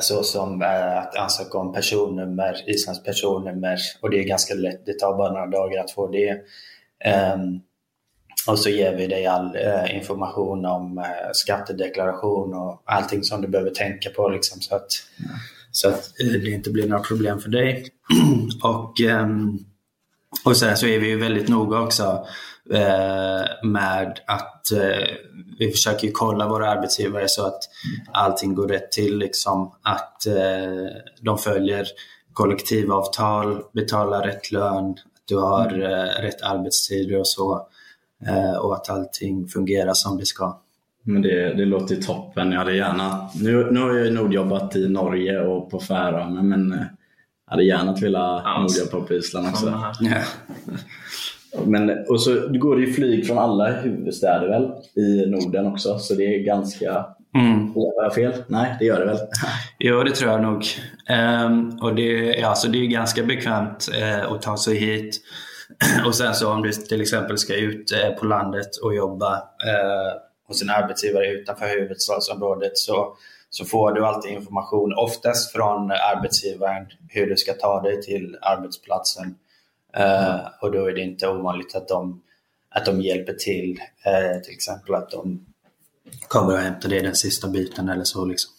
[0.00, 3.78] Så som eh, att ansöka om personnummer, Islands personnummer.
[4.00, 6.40] Och det är ganska lätt, det tar bara några dagar att få det.
[8.46, 13.48] Och så ger vi dig all eh, information om eh, skattedeklaration och allting som du
[13.48, 14.86] behöver tänka på liksom, så att,
[15.70, 17.86] så att eh, det inte blir några problem för dig.
[18.62, 19.58] och, ehm,
[20.44, 22.26] och sen så är vi ju väldigt noga också
[22.70, 25.08] eh, med att eh,
[25.58, 27.60] vi försöker ju kolla våra arbetsgivare så att
[28.12, 29.18] allting går rätt till.
[29.18, 31.86] Liksom, att eh, de följer
[32.32, 37.66] kollektivavtal, betalar rätt lön, att du har eh, rätt arbetstider och så.
[38.26, 40.58] Eh, och att allting fungerar som det ska.
[41.02, 42.52] Men det, det låter toppen.
[42.52, 46.72] Jag hade gärna, nu, nu har jag ju nordjobbat i Norge och på Färöarna men
[46.72, 46.78] eh,
[47.46, 49.80] jag hade gärna velat nordjobba på Island också.
[50.00, 50.22] Ja.
[51.64, 54.70] Men, och så går det ju flyg från alla huvudstäder väl
[55.04, 57.06] i Norden också så det är ganska...
[57.34, 57.74] Mm.
[57.74, 58.32] Har jag fel?
[58.46, 59.18] Nej, det gör det väl?
[59.78, 60.64] Jo, det tror jag nog.
[61.08, 65.20] Ehm, och det, ja, så det är ganska bekvämt eh, att ta sig hit.
[66.06, 70.20] och sen så om du till exempel ska ut eh, på landet och jobba eh,
[70.48, 73.16] hos en arbetsgivare utanför huvudstadsområdet så,
[73.50, 79.34] så får du alltid information, oftast från arbetsgivaren, hur du ska ta dig till arbetsplatsen.
[79.96, 82.22] Eh, och då är det inte ovanligt att de,
[82.70, 85.46] att de hjälper till, eh, till exempel att de
[86.28, 88.24] kommer och hämtar dig den sista biten eller så.
[88.24, 88.52] Liksom.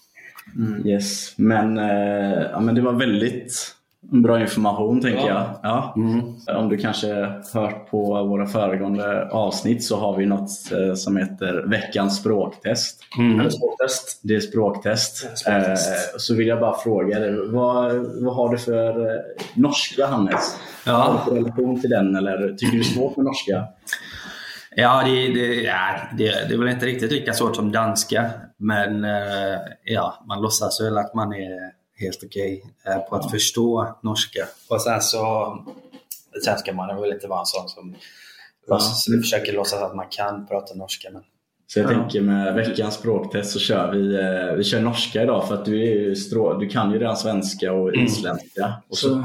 [0.55, 3.75] Mm, yes, men, eh, ja, men det var väldigt
[4.11, 5.43] bra information tänker jag.
[5.63, 5.95] Ja.
[6.47, 11.63] Om du kanske hört på våra föregående avsnitt så har vi något eh, som heter
[11.67, 12.99] veckans språktest.
[13.19, 14.19] Eller språktest.
[14.23, 15.47] Det är språktest.
[15.47, 15.75] Eh,
[16.17, 19.21] så vill jag bara fråga dig, vad, vad har du för eh,
[19.53, 20.57] norska Hannes?
[20.85, 20.91] Ja.
[20.91, 23.63] Har du för relation till den eller tycker du det är svårt med norska?
[24.75, 28.31] Ja, det, det, ja det, det är väl inte riktigt lika svårt som danska.
[28.57, 33.97] Men eh, ja, man låtsas väl att man är helt okej eh, på att förstå
[34.01, 34.47] norska.
[34.69, 35.23] Och sen så
[36.43, 37.95] sen ska man väl inte vara en sån som
[38.67, 41.09] låtsas, försöker låtsas att man kan prata norska.
[41.13, 41.21] Men,
[41.67, 45.53] Så jag tänker med veckans språktest så kör vi, eh, vi kör norska idag för
[45.53, 48.73] att du, är ju strå, du kan ju redan svenska och isländska.
[48.89, 49.15] Och så,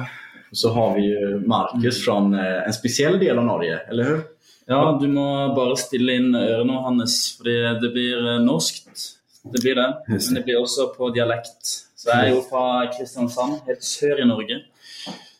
[0.51, 4.21] och så har vi ju Marcus från eh, en speciell del av Norge, eller hur?
[4.67, 9.15] Ja, du må bare stille inn ørene, Hannes, fordi det blir eh, norskt.
[9.49, 11.88] Det blir det, men det blir også på dialekt.
[11.99, 14.61] Så jeg er jo fra Kristiansand, helt sør i Norge.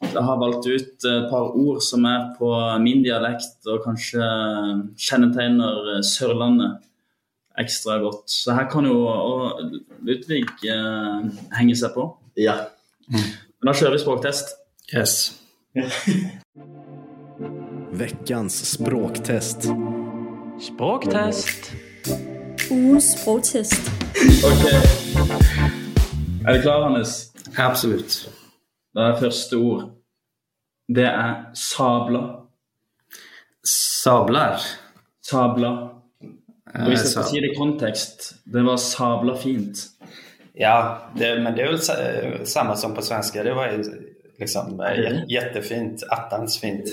[0.03, 2.51] Så jeg har valgt ut et par ord som er på
[2.83, 4.27] min dialekt, og kanskje
[4.99, 6.81] kjennetegner Sørlandet
[7.59, 8.27] ekstra godt.
[8.31, 8.99] Så her kan jo
[10.07, 12.09] Ludvig eh, henge seg på.
[12.39, 12.57] Ja.
[13.11, 14.55] Men da kjører vi språktest.
[14.95, 15.15] Yes.
[17.99, 19.71] Veckans språktest.
[20.63, 21.73] Språktest.
[22.71, 23.91] Ugens sprogtest.
[24.45, 25.58] Ok.
[26.49, 27.33] Er du klar, Hannes?
[27.59, 28.31] Absolut.
[28.95, 29.91] Da er første ord.
[30.89, 32.23] Det er sabla.
[33.65, 34.61] Sablar.
[35.31, 35.69] Sabla.
[36.75, 39.79] Og hvis jeg skal si det i kontekst, det var sabla fint.
[40.61, 43.43] Ja, det, men det är väl sa- samma som på svenska.
[43.43, 43.83] Det var ju
[44.39, 44.81] liksom Mm.
[44.81, 46.03] jä- jättefint.
[46.11, 46.85] Attans fint.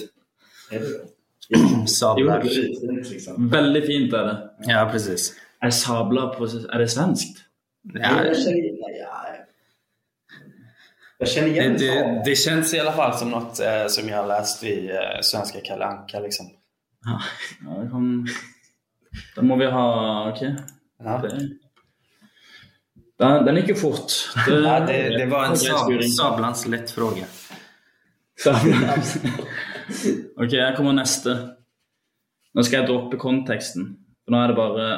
[1.89, 2.43] Sablar.
[2.43, 3.49] Liksom.
[3.51, 4.49] Veldig fint er det.
[4.67, 5.33] Ja, precis.
[5.61, 7.37] Er sabla på Er det svenskt?
[7.93, 8.33] Ja, ja.
[11.17, 14.17] Jag känner det, igen det, det känns i alla fall som något eh, som jag
[14.17, 16.19] har läst i eh, Svenska Kalle Anka.
[16.19, 16.45] Liksom.
[17.05, 17.21] Ja,
[17.81, 18.27] det kan
[19.35, 20.41] Da må vi ha OK.
[20.99, 21.17] Ja.
[21.17, 21.49] Det...
[23.19, 24.11] Den, den gikk jo fort.
[24.47, 27.25] Det, Ja, det, det var en sab, sablans lätt fråga.
[28.43, 28.95] Sabla.
[30.43, 31.35] OK, her kommer neste.
[32.53, 33.93] Nå skal jeg droppe konteksten.
[34.25, 34.89] For nå er det bare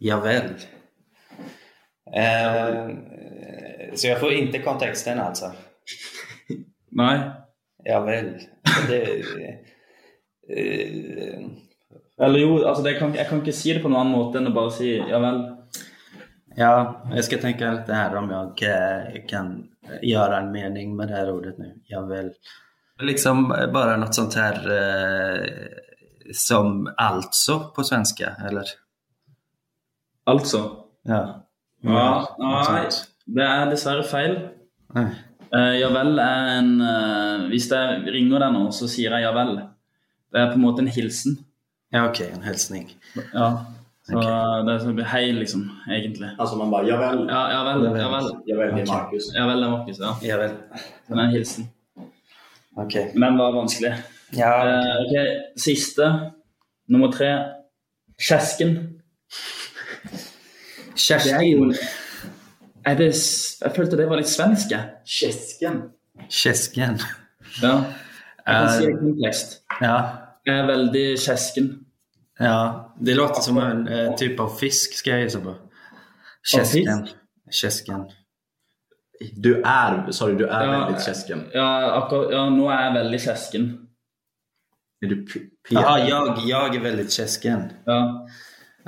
[0.00, 0.48] ja vel.
[2.14, 2.88] Eh,
[3.94, 5.52] så jag får inte kontexten alltså?
[6.90, 7.18] Nei.
[7.84, 8.40] Javäl.
[8.88, 9.02] Det,
[10.48, 11.46] eh,
[12.18, 14.48] Eller jo, altså det kan, jeg kan ikke si det på noen annen måte enn
[14.48, 15.42] å bare si ja vel.
[16.56, 19.68] ja, jag ska tänka lite här om jag eh, kan
[20.02, 21.74] göra en mening med det här ordet nu.
[21.84, 22.32] Javäl.
[23.00, 25.46] Liksom bara något sånt här eh,
[26.34, 28.64] som alltså på svenska, eller?
[30.24, 30.70] Altså.
[31.02, 31.45] Ja.
[31.84, 32.86] Ja, nei,
[33.36, 34.36] det er dessverre feil.
[34.94, 35.10] Nej.
[35.54, 39.30] Eh, ja vel er en eh, Hvis jeg ringer deg nå, så sier jeg ja
[39.36, 39.52] vel.
[40.32, 41.36] Det er på en måte en hilsen.
[41.94, 42.88] Ja, okej, en hälsning.
[43.32, 43.50] Ja.
[44.06, 44.22] Så Ok.
[44.66, 46.28] det er sånn hei, liksom, egentlig.
[46.38, 47.84] Alltså man bara, jag väl, Ja, ja vel.
[47.98, 48.86] Ja vel, jag väljer Okej.
[48.90, 49.30] Marcus.
[49.34, 49.98] ja, vel det er Markus.
[49.98, 50.12] Ja.
[50.22, 50.52] Javäl.
[51.06, 51.68] Så det er en hilsen.
[52.76, 53.10] Okej.
[53.14, 53.94] Men den var vanskelig.
[54.36, 55.14] Ja, Eh, ok,
[55.58, 56.10] Siste.
[56.88, 57.30] Nummer tre.
[58.18, 58.76] Kjesken.
[60.96, 61.74] Kerstin.
[62.86, 64.70] Er det, s- jeg følte det var litt svensk.
[64.70, 64.90] jeg.
[65.06, 65.82] Käsken.
[66.30, 66.98] Käsken.
[67.62, 67.84] Ja.
[68.46, 69.62] Det i kontekst.
[69.80, 69.96] Ja.
[70.46, 71.70] Jeg er veldig kjesken.
[72.40, 75.54] Ja, det låter som en eh, typ av fisk ska jag gissa på.
[76.52, 77.08] Käsken.
[77.50, 78.04] Käsken.
[79.36, 80.70] Du är, sorry, du är Ja.
[80.86, 81.44] väldigt käsken.
[81.54, 83.88] Ja, ja, nå er jeg veldig kjesken.
[85.04, 86.08] Är du p- petig?
[86.10, 87.72] jag, jag är väldigt käsken.
[87.84, 88.26] Ja.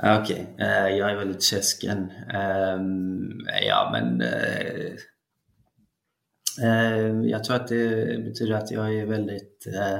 [0.03, 2.11] Okej, eh, jag är väldigt käsken.
[2.33, 3.31] Ehm,
[3.67, 4.21] ja, men...
[4.21, 4.91] Eh,
[6.63, 9.99] eh, jag tror att det betyder att jag är väldigt eh,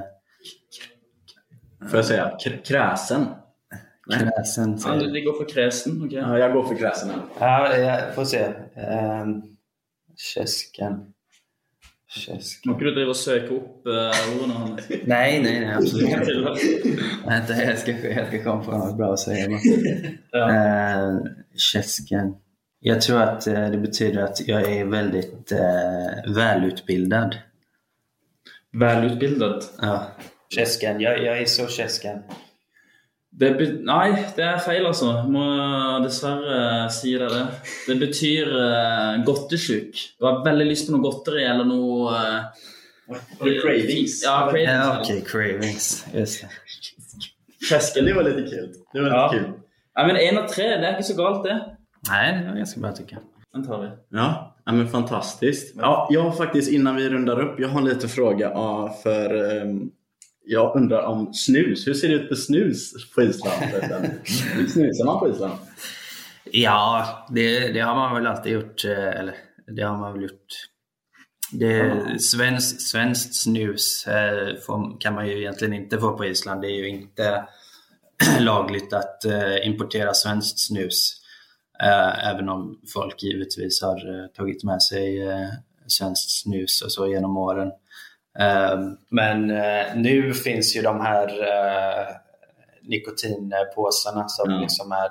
[1.90, 3.26] Får jag säga kräsen?
[4.20, 4.78] kräsen.
[4.86, 6.04] ja du, går for kresen.
[6.06, 6.12] ok.
[6.12, 7.10] Ja, jag går för kräsen.
[7.40, 8.54] Ja, jag får se.
[9.22, 9.58] Um,
[10.18, 11.14] käsken.
[12.18, 14.88] Ikke du drive og søke opp uh, ordene hans?
[14.90, 16.56] Nej, nej, nej, absolut inte.
[17.26, 19.50] Vänta, jag ska, jag ska komma på något bra att säga.
[20.32, 20.50] Ja.
[20.50, 21.18] Eh,
[21.56, 22.36] käsken.
[22.80, 27.36] Jag tror att eh, det betyder att jag är väldigt eh, välutbildad.
[28.72, 29.72] Velutbildet.
[29.82, 30.08] Ja.
[30.56, 31.02] Käsken.
[31.02, 32.20] Jag, jag är så käsken.
[33.40, 35.14] Det be nei, det er feil, altså.
[35.32, 35.44] Må
[36.04, 37.44] dessverre si deg det.
[37.88, 40.02] Det betyr uh, godtesjuk.
[40.20, 42.68] Du har veldig lyst på noe godteri eller noe uh,
[43.40, 44.20] Cravings.
[44.26, 44.70] Ja, cravings.
[44.70, 45.00] Ja.
[45.02, 46.06] Okej, cravings.
[46.14, 46.44] Just
[47.96, 48.02] det.
[48.06, 48.70] Det var lite kul.
[48.94, 49.30] Det var lite Ja.
[49.32, 49.48] kul.
[49.96, 51.56] Ja, men én av tre, det er ikke så galt, det.
[52.10, 53.24] Nej, det var ganska bra tycker jag.
[53.54, 53.88] Den tar vi.
[54.18, 55.76] Ja, ja men fantastiskt.
[55.78, 58.52] Ja, jag har faktiskt, innan vi rundar upp, jag har en liten fråga
[59.04, 59.90] för ehm,
[60.52, 61.88] jag undrar om snus.
[61.88, 63.64] Hur ser det ut med snus på Island?
[64.70, 65.54] Snusar man på Island?
[66.52, 68.86] Ja, det, det har man väl alltid gjort.
[68.86, 69.36] eh, Eller
[69.76, 70.48] det har man väl gjort.
[71.52, 76.62] Det, svenskt, svenskt snus eh, får, kan man ju egentligen inte få på Island.
[76.62, 77.44] Det är ju inte
[78.40, 81.16] lagligt att eh, importera svenskt snus.
[82.24, 85.20] Även om folk givetvis har tagit med sig
[85.88, 87.72] svenskt snus och så genom åren.
[88.40, 92.08] Eh, men eh, nu finns ju de här eh,
[92.84, 94.60] nikotinpåsarna som Ja.
[94.60, 95.10] liksom är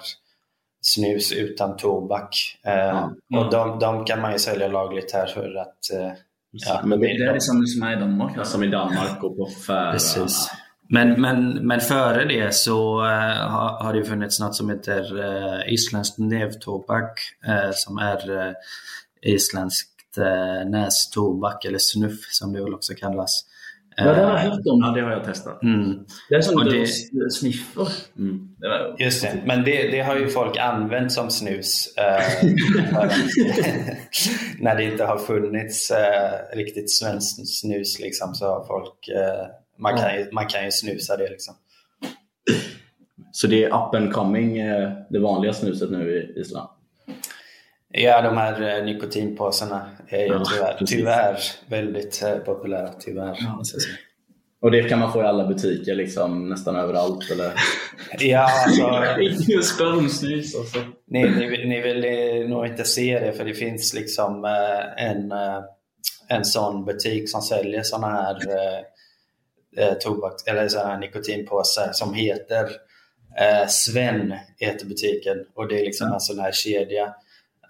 [0.80, 2.58] snus utan tobak.
[2.62, 3.12] Ja.
[3.36, 6.12] Och de, de kan man ju sälja lagligt här för att eh,
[6.50, 8.32] Ja, men Det är det samme som er i Danmark.
[8.34, 8.52] Ja, Altså.
[8.52, 9.92] Som i Danmark och på Färöarna.
[9.92, 10.50] Precis.
[10.90, 16.18] Men, men, men före det så har, har det funnits något som heter uh, isländskt
[16.18, 18.52] nävtobak eh, som är uh,
[20.16, 23.44] isländskt uh, nästobak eller snuff som det väl också kallas.
[23.96, 24.80] Ja, det har jeg hørt om.
[24.80, 25.62] Ja, det har jag testat.
[25.62, 26.06] Mm.
[26.30, 27.88] Det Og at det- sniffer.
[28.18, 28.48] Mm.
[28.58, 32.44] Det Just det, men det, det har ju folk använt som snus eh,
[34.60, 39.46] när det inte har funnits eh, riktigt svenskt snus liksom, så har folk eh,
[39.78, 41.54] man, kan ju, man kan ju snusa det liksom.
[43.32, 46.68] Så det är up and coming, eh, det vanliga snuset nu i Island?
[48.00, 52.88] Ja, de här eh, nikotinpåsarna är ju Ja, tyvärr, tyvärr väldigt eh, populära.
[53.00, 53.34] Tyvärr.
[53.34, 53.96] säga.
[54.62, 57.30] Och det kan man få i alla butiker, liksom, nästan överallt?
[57.30, 57.52] Eller?
[58.18, 58.86] Ja, alltså,
[60.58, 60.78] altså.
[61.06, 65.60] ni, ni, ni vill nog inte se det för det finns liksom eh, en, eh,
[66.28, 68.36] en sån butik som säljer såna här
[70.00, 72.64] tobaks eller såna här nikotinpåsar som heter
[73.40, 77.14] eh, Sven heter butiken och det är liksom en sån här kedja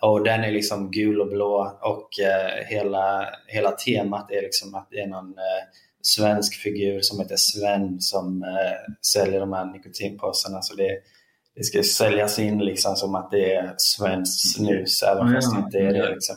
[0.01, 4.88] och den är liksom gul och blå och eh, hela, hela temat är liksom att
[4.90, 5.64] det är någon eh,
[6.03, 10.99] svensk figur som heter Sven som eh, säljer de här nikotinpåsarna så det,
[11.57, 15.61] det ska säljas in liksom som att det är svenskt snus även Ja, fast det
[15.61, 16.11] inte är det ja.
[16.11, 16.36] liksom.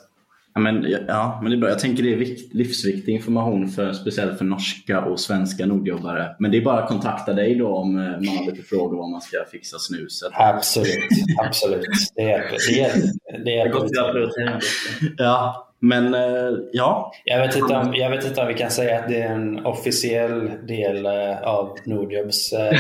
[0.54, 1.70] Ja, men, ja, men det är bra.
[1.70, 6.36] Jag tänker det är vikt, livsviktig information, för, speciellt för norska och svenska nordjobbare.
[6.40, 9.12] Men det är bara att kontakta dig då om eh, man har lite frågor om
[9.12, 10.32] man ska fixa snuset.
[10.34, 11.86] Absolut, absolut.
[12.16, 12.58] Det hjälper.
[12.70, 13.10] Det hjälper.
[13.46, 15.14] Det har prioritert det.
[15.24, 17.12] Ja, men eh, ja.
[17.26, 19.66] Jag vet, inte om, jag vet inte om vi kan säga att det är en
[19.66, 22.80] officiell del eh, av Nordjobs eh,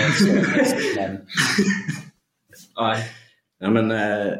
[0.95, 1.12] men
[2.78, 2.97] Nei.
[3.60, 3.89] Ja, men,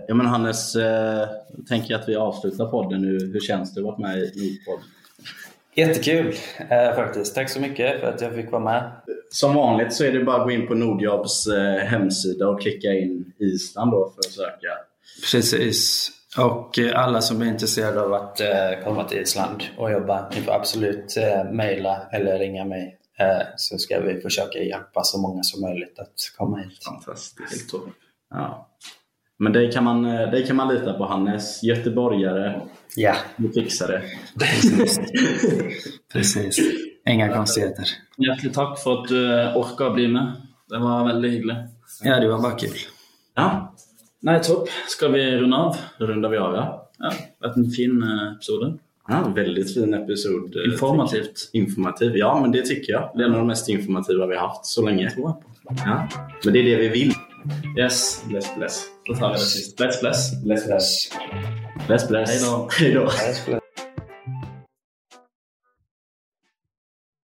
[0.08, 3.32] ja, men Hannes, jag tänker att vi avslutar podden nu.
[3.34, 4.84] Hur känns det att vara med i Nordpodd?
[5.76, 6.36] Jättekul
[6.70, 7.36] eh, faktiskt.
[7.36, 8.92] Tack så mycket för att jag fick vara med.
[9.30, 12.94] Som vanligt så är det bara att gå in på Nordjobs eh, hemsida och klicka
[12.94, 14.68] in Island då för att söka.
[15.32, 16.10] Precis.
[16.38, 20.42] Och eh, alla som är intresserade av att eh, komma till Island och jobba, ni
[20.42, 22.98] får absolut eh, mejla eller ringa mig
[23.56, 26.84] så ska vi försöka hjälpa så många som möjligt att komma hit.
[26.84, 27.52] Fantastiskt.
[27.52, 27.90] Helt topp.
[28.30, 28.70] Ja.
[29.40, 31.64] Men det kan, man, det kan man lita på Hannes.
[31.64, 32.62] Göteborgare.
[32.96, 34.02] Ja, Du fixar det.
[36.14, 36.60] precis.
[37.10, 37.86] Inga konstigheter.
[38.18, 39.22] Hjertelig takk for at du
[39.58, 40.36] orka å bli med.
[40.70, 41.56] Det var veldig hyggelig.
[42.04, 42.78] Ja, det var bara kul.
[43.36, 43.74] Ja,
[44.22, 44.70] Nei, topp.
[44.88, 45.76] Skal vi runde av?
[46.00, 46.90] då rundar vi av ja.
[47.00, 47.12] Ja,
[47.42, 48.74] vært en fin eh, episode.
[49.08, 50.56] ja väldigt fin episod.
[50.66, 51.50] Informativt.
[51.54, 53.12] Informativ, ja men det tycker jag.
[53.16, 55.10] Det är en av de mest informativa vi har haft så länge.
[55.10, 55.76] tror jeg på.
[55.86, 56.08] Ja.
[56.46, 57.14] Men det är det vi vill.
[57.80, 58.24] Yes.
[58.28, 58.84] Bless, bless.
[59.08, 59.78] Da tar vi det sist.
[59.78, 60.44] Bless, bless.
[60.44, 61.10] Bless, bless.
[61.88, 62.42] Bless, bless.
[62.50, 62.68] Da.
[62.80, 63.02] Hej då.
[63.02, 63.61] Bless, bless.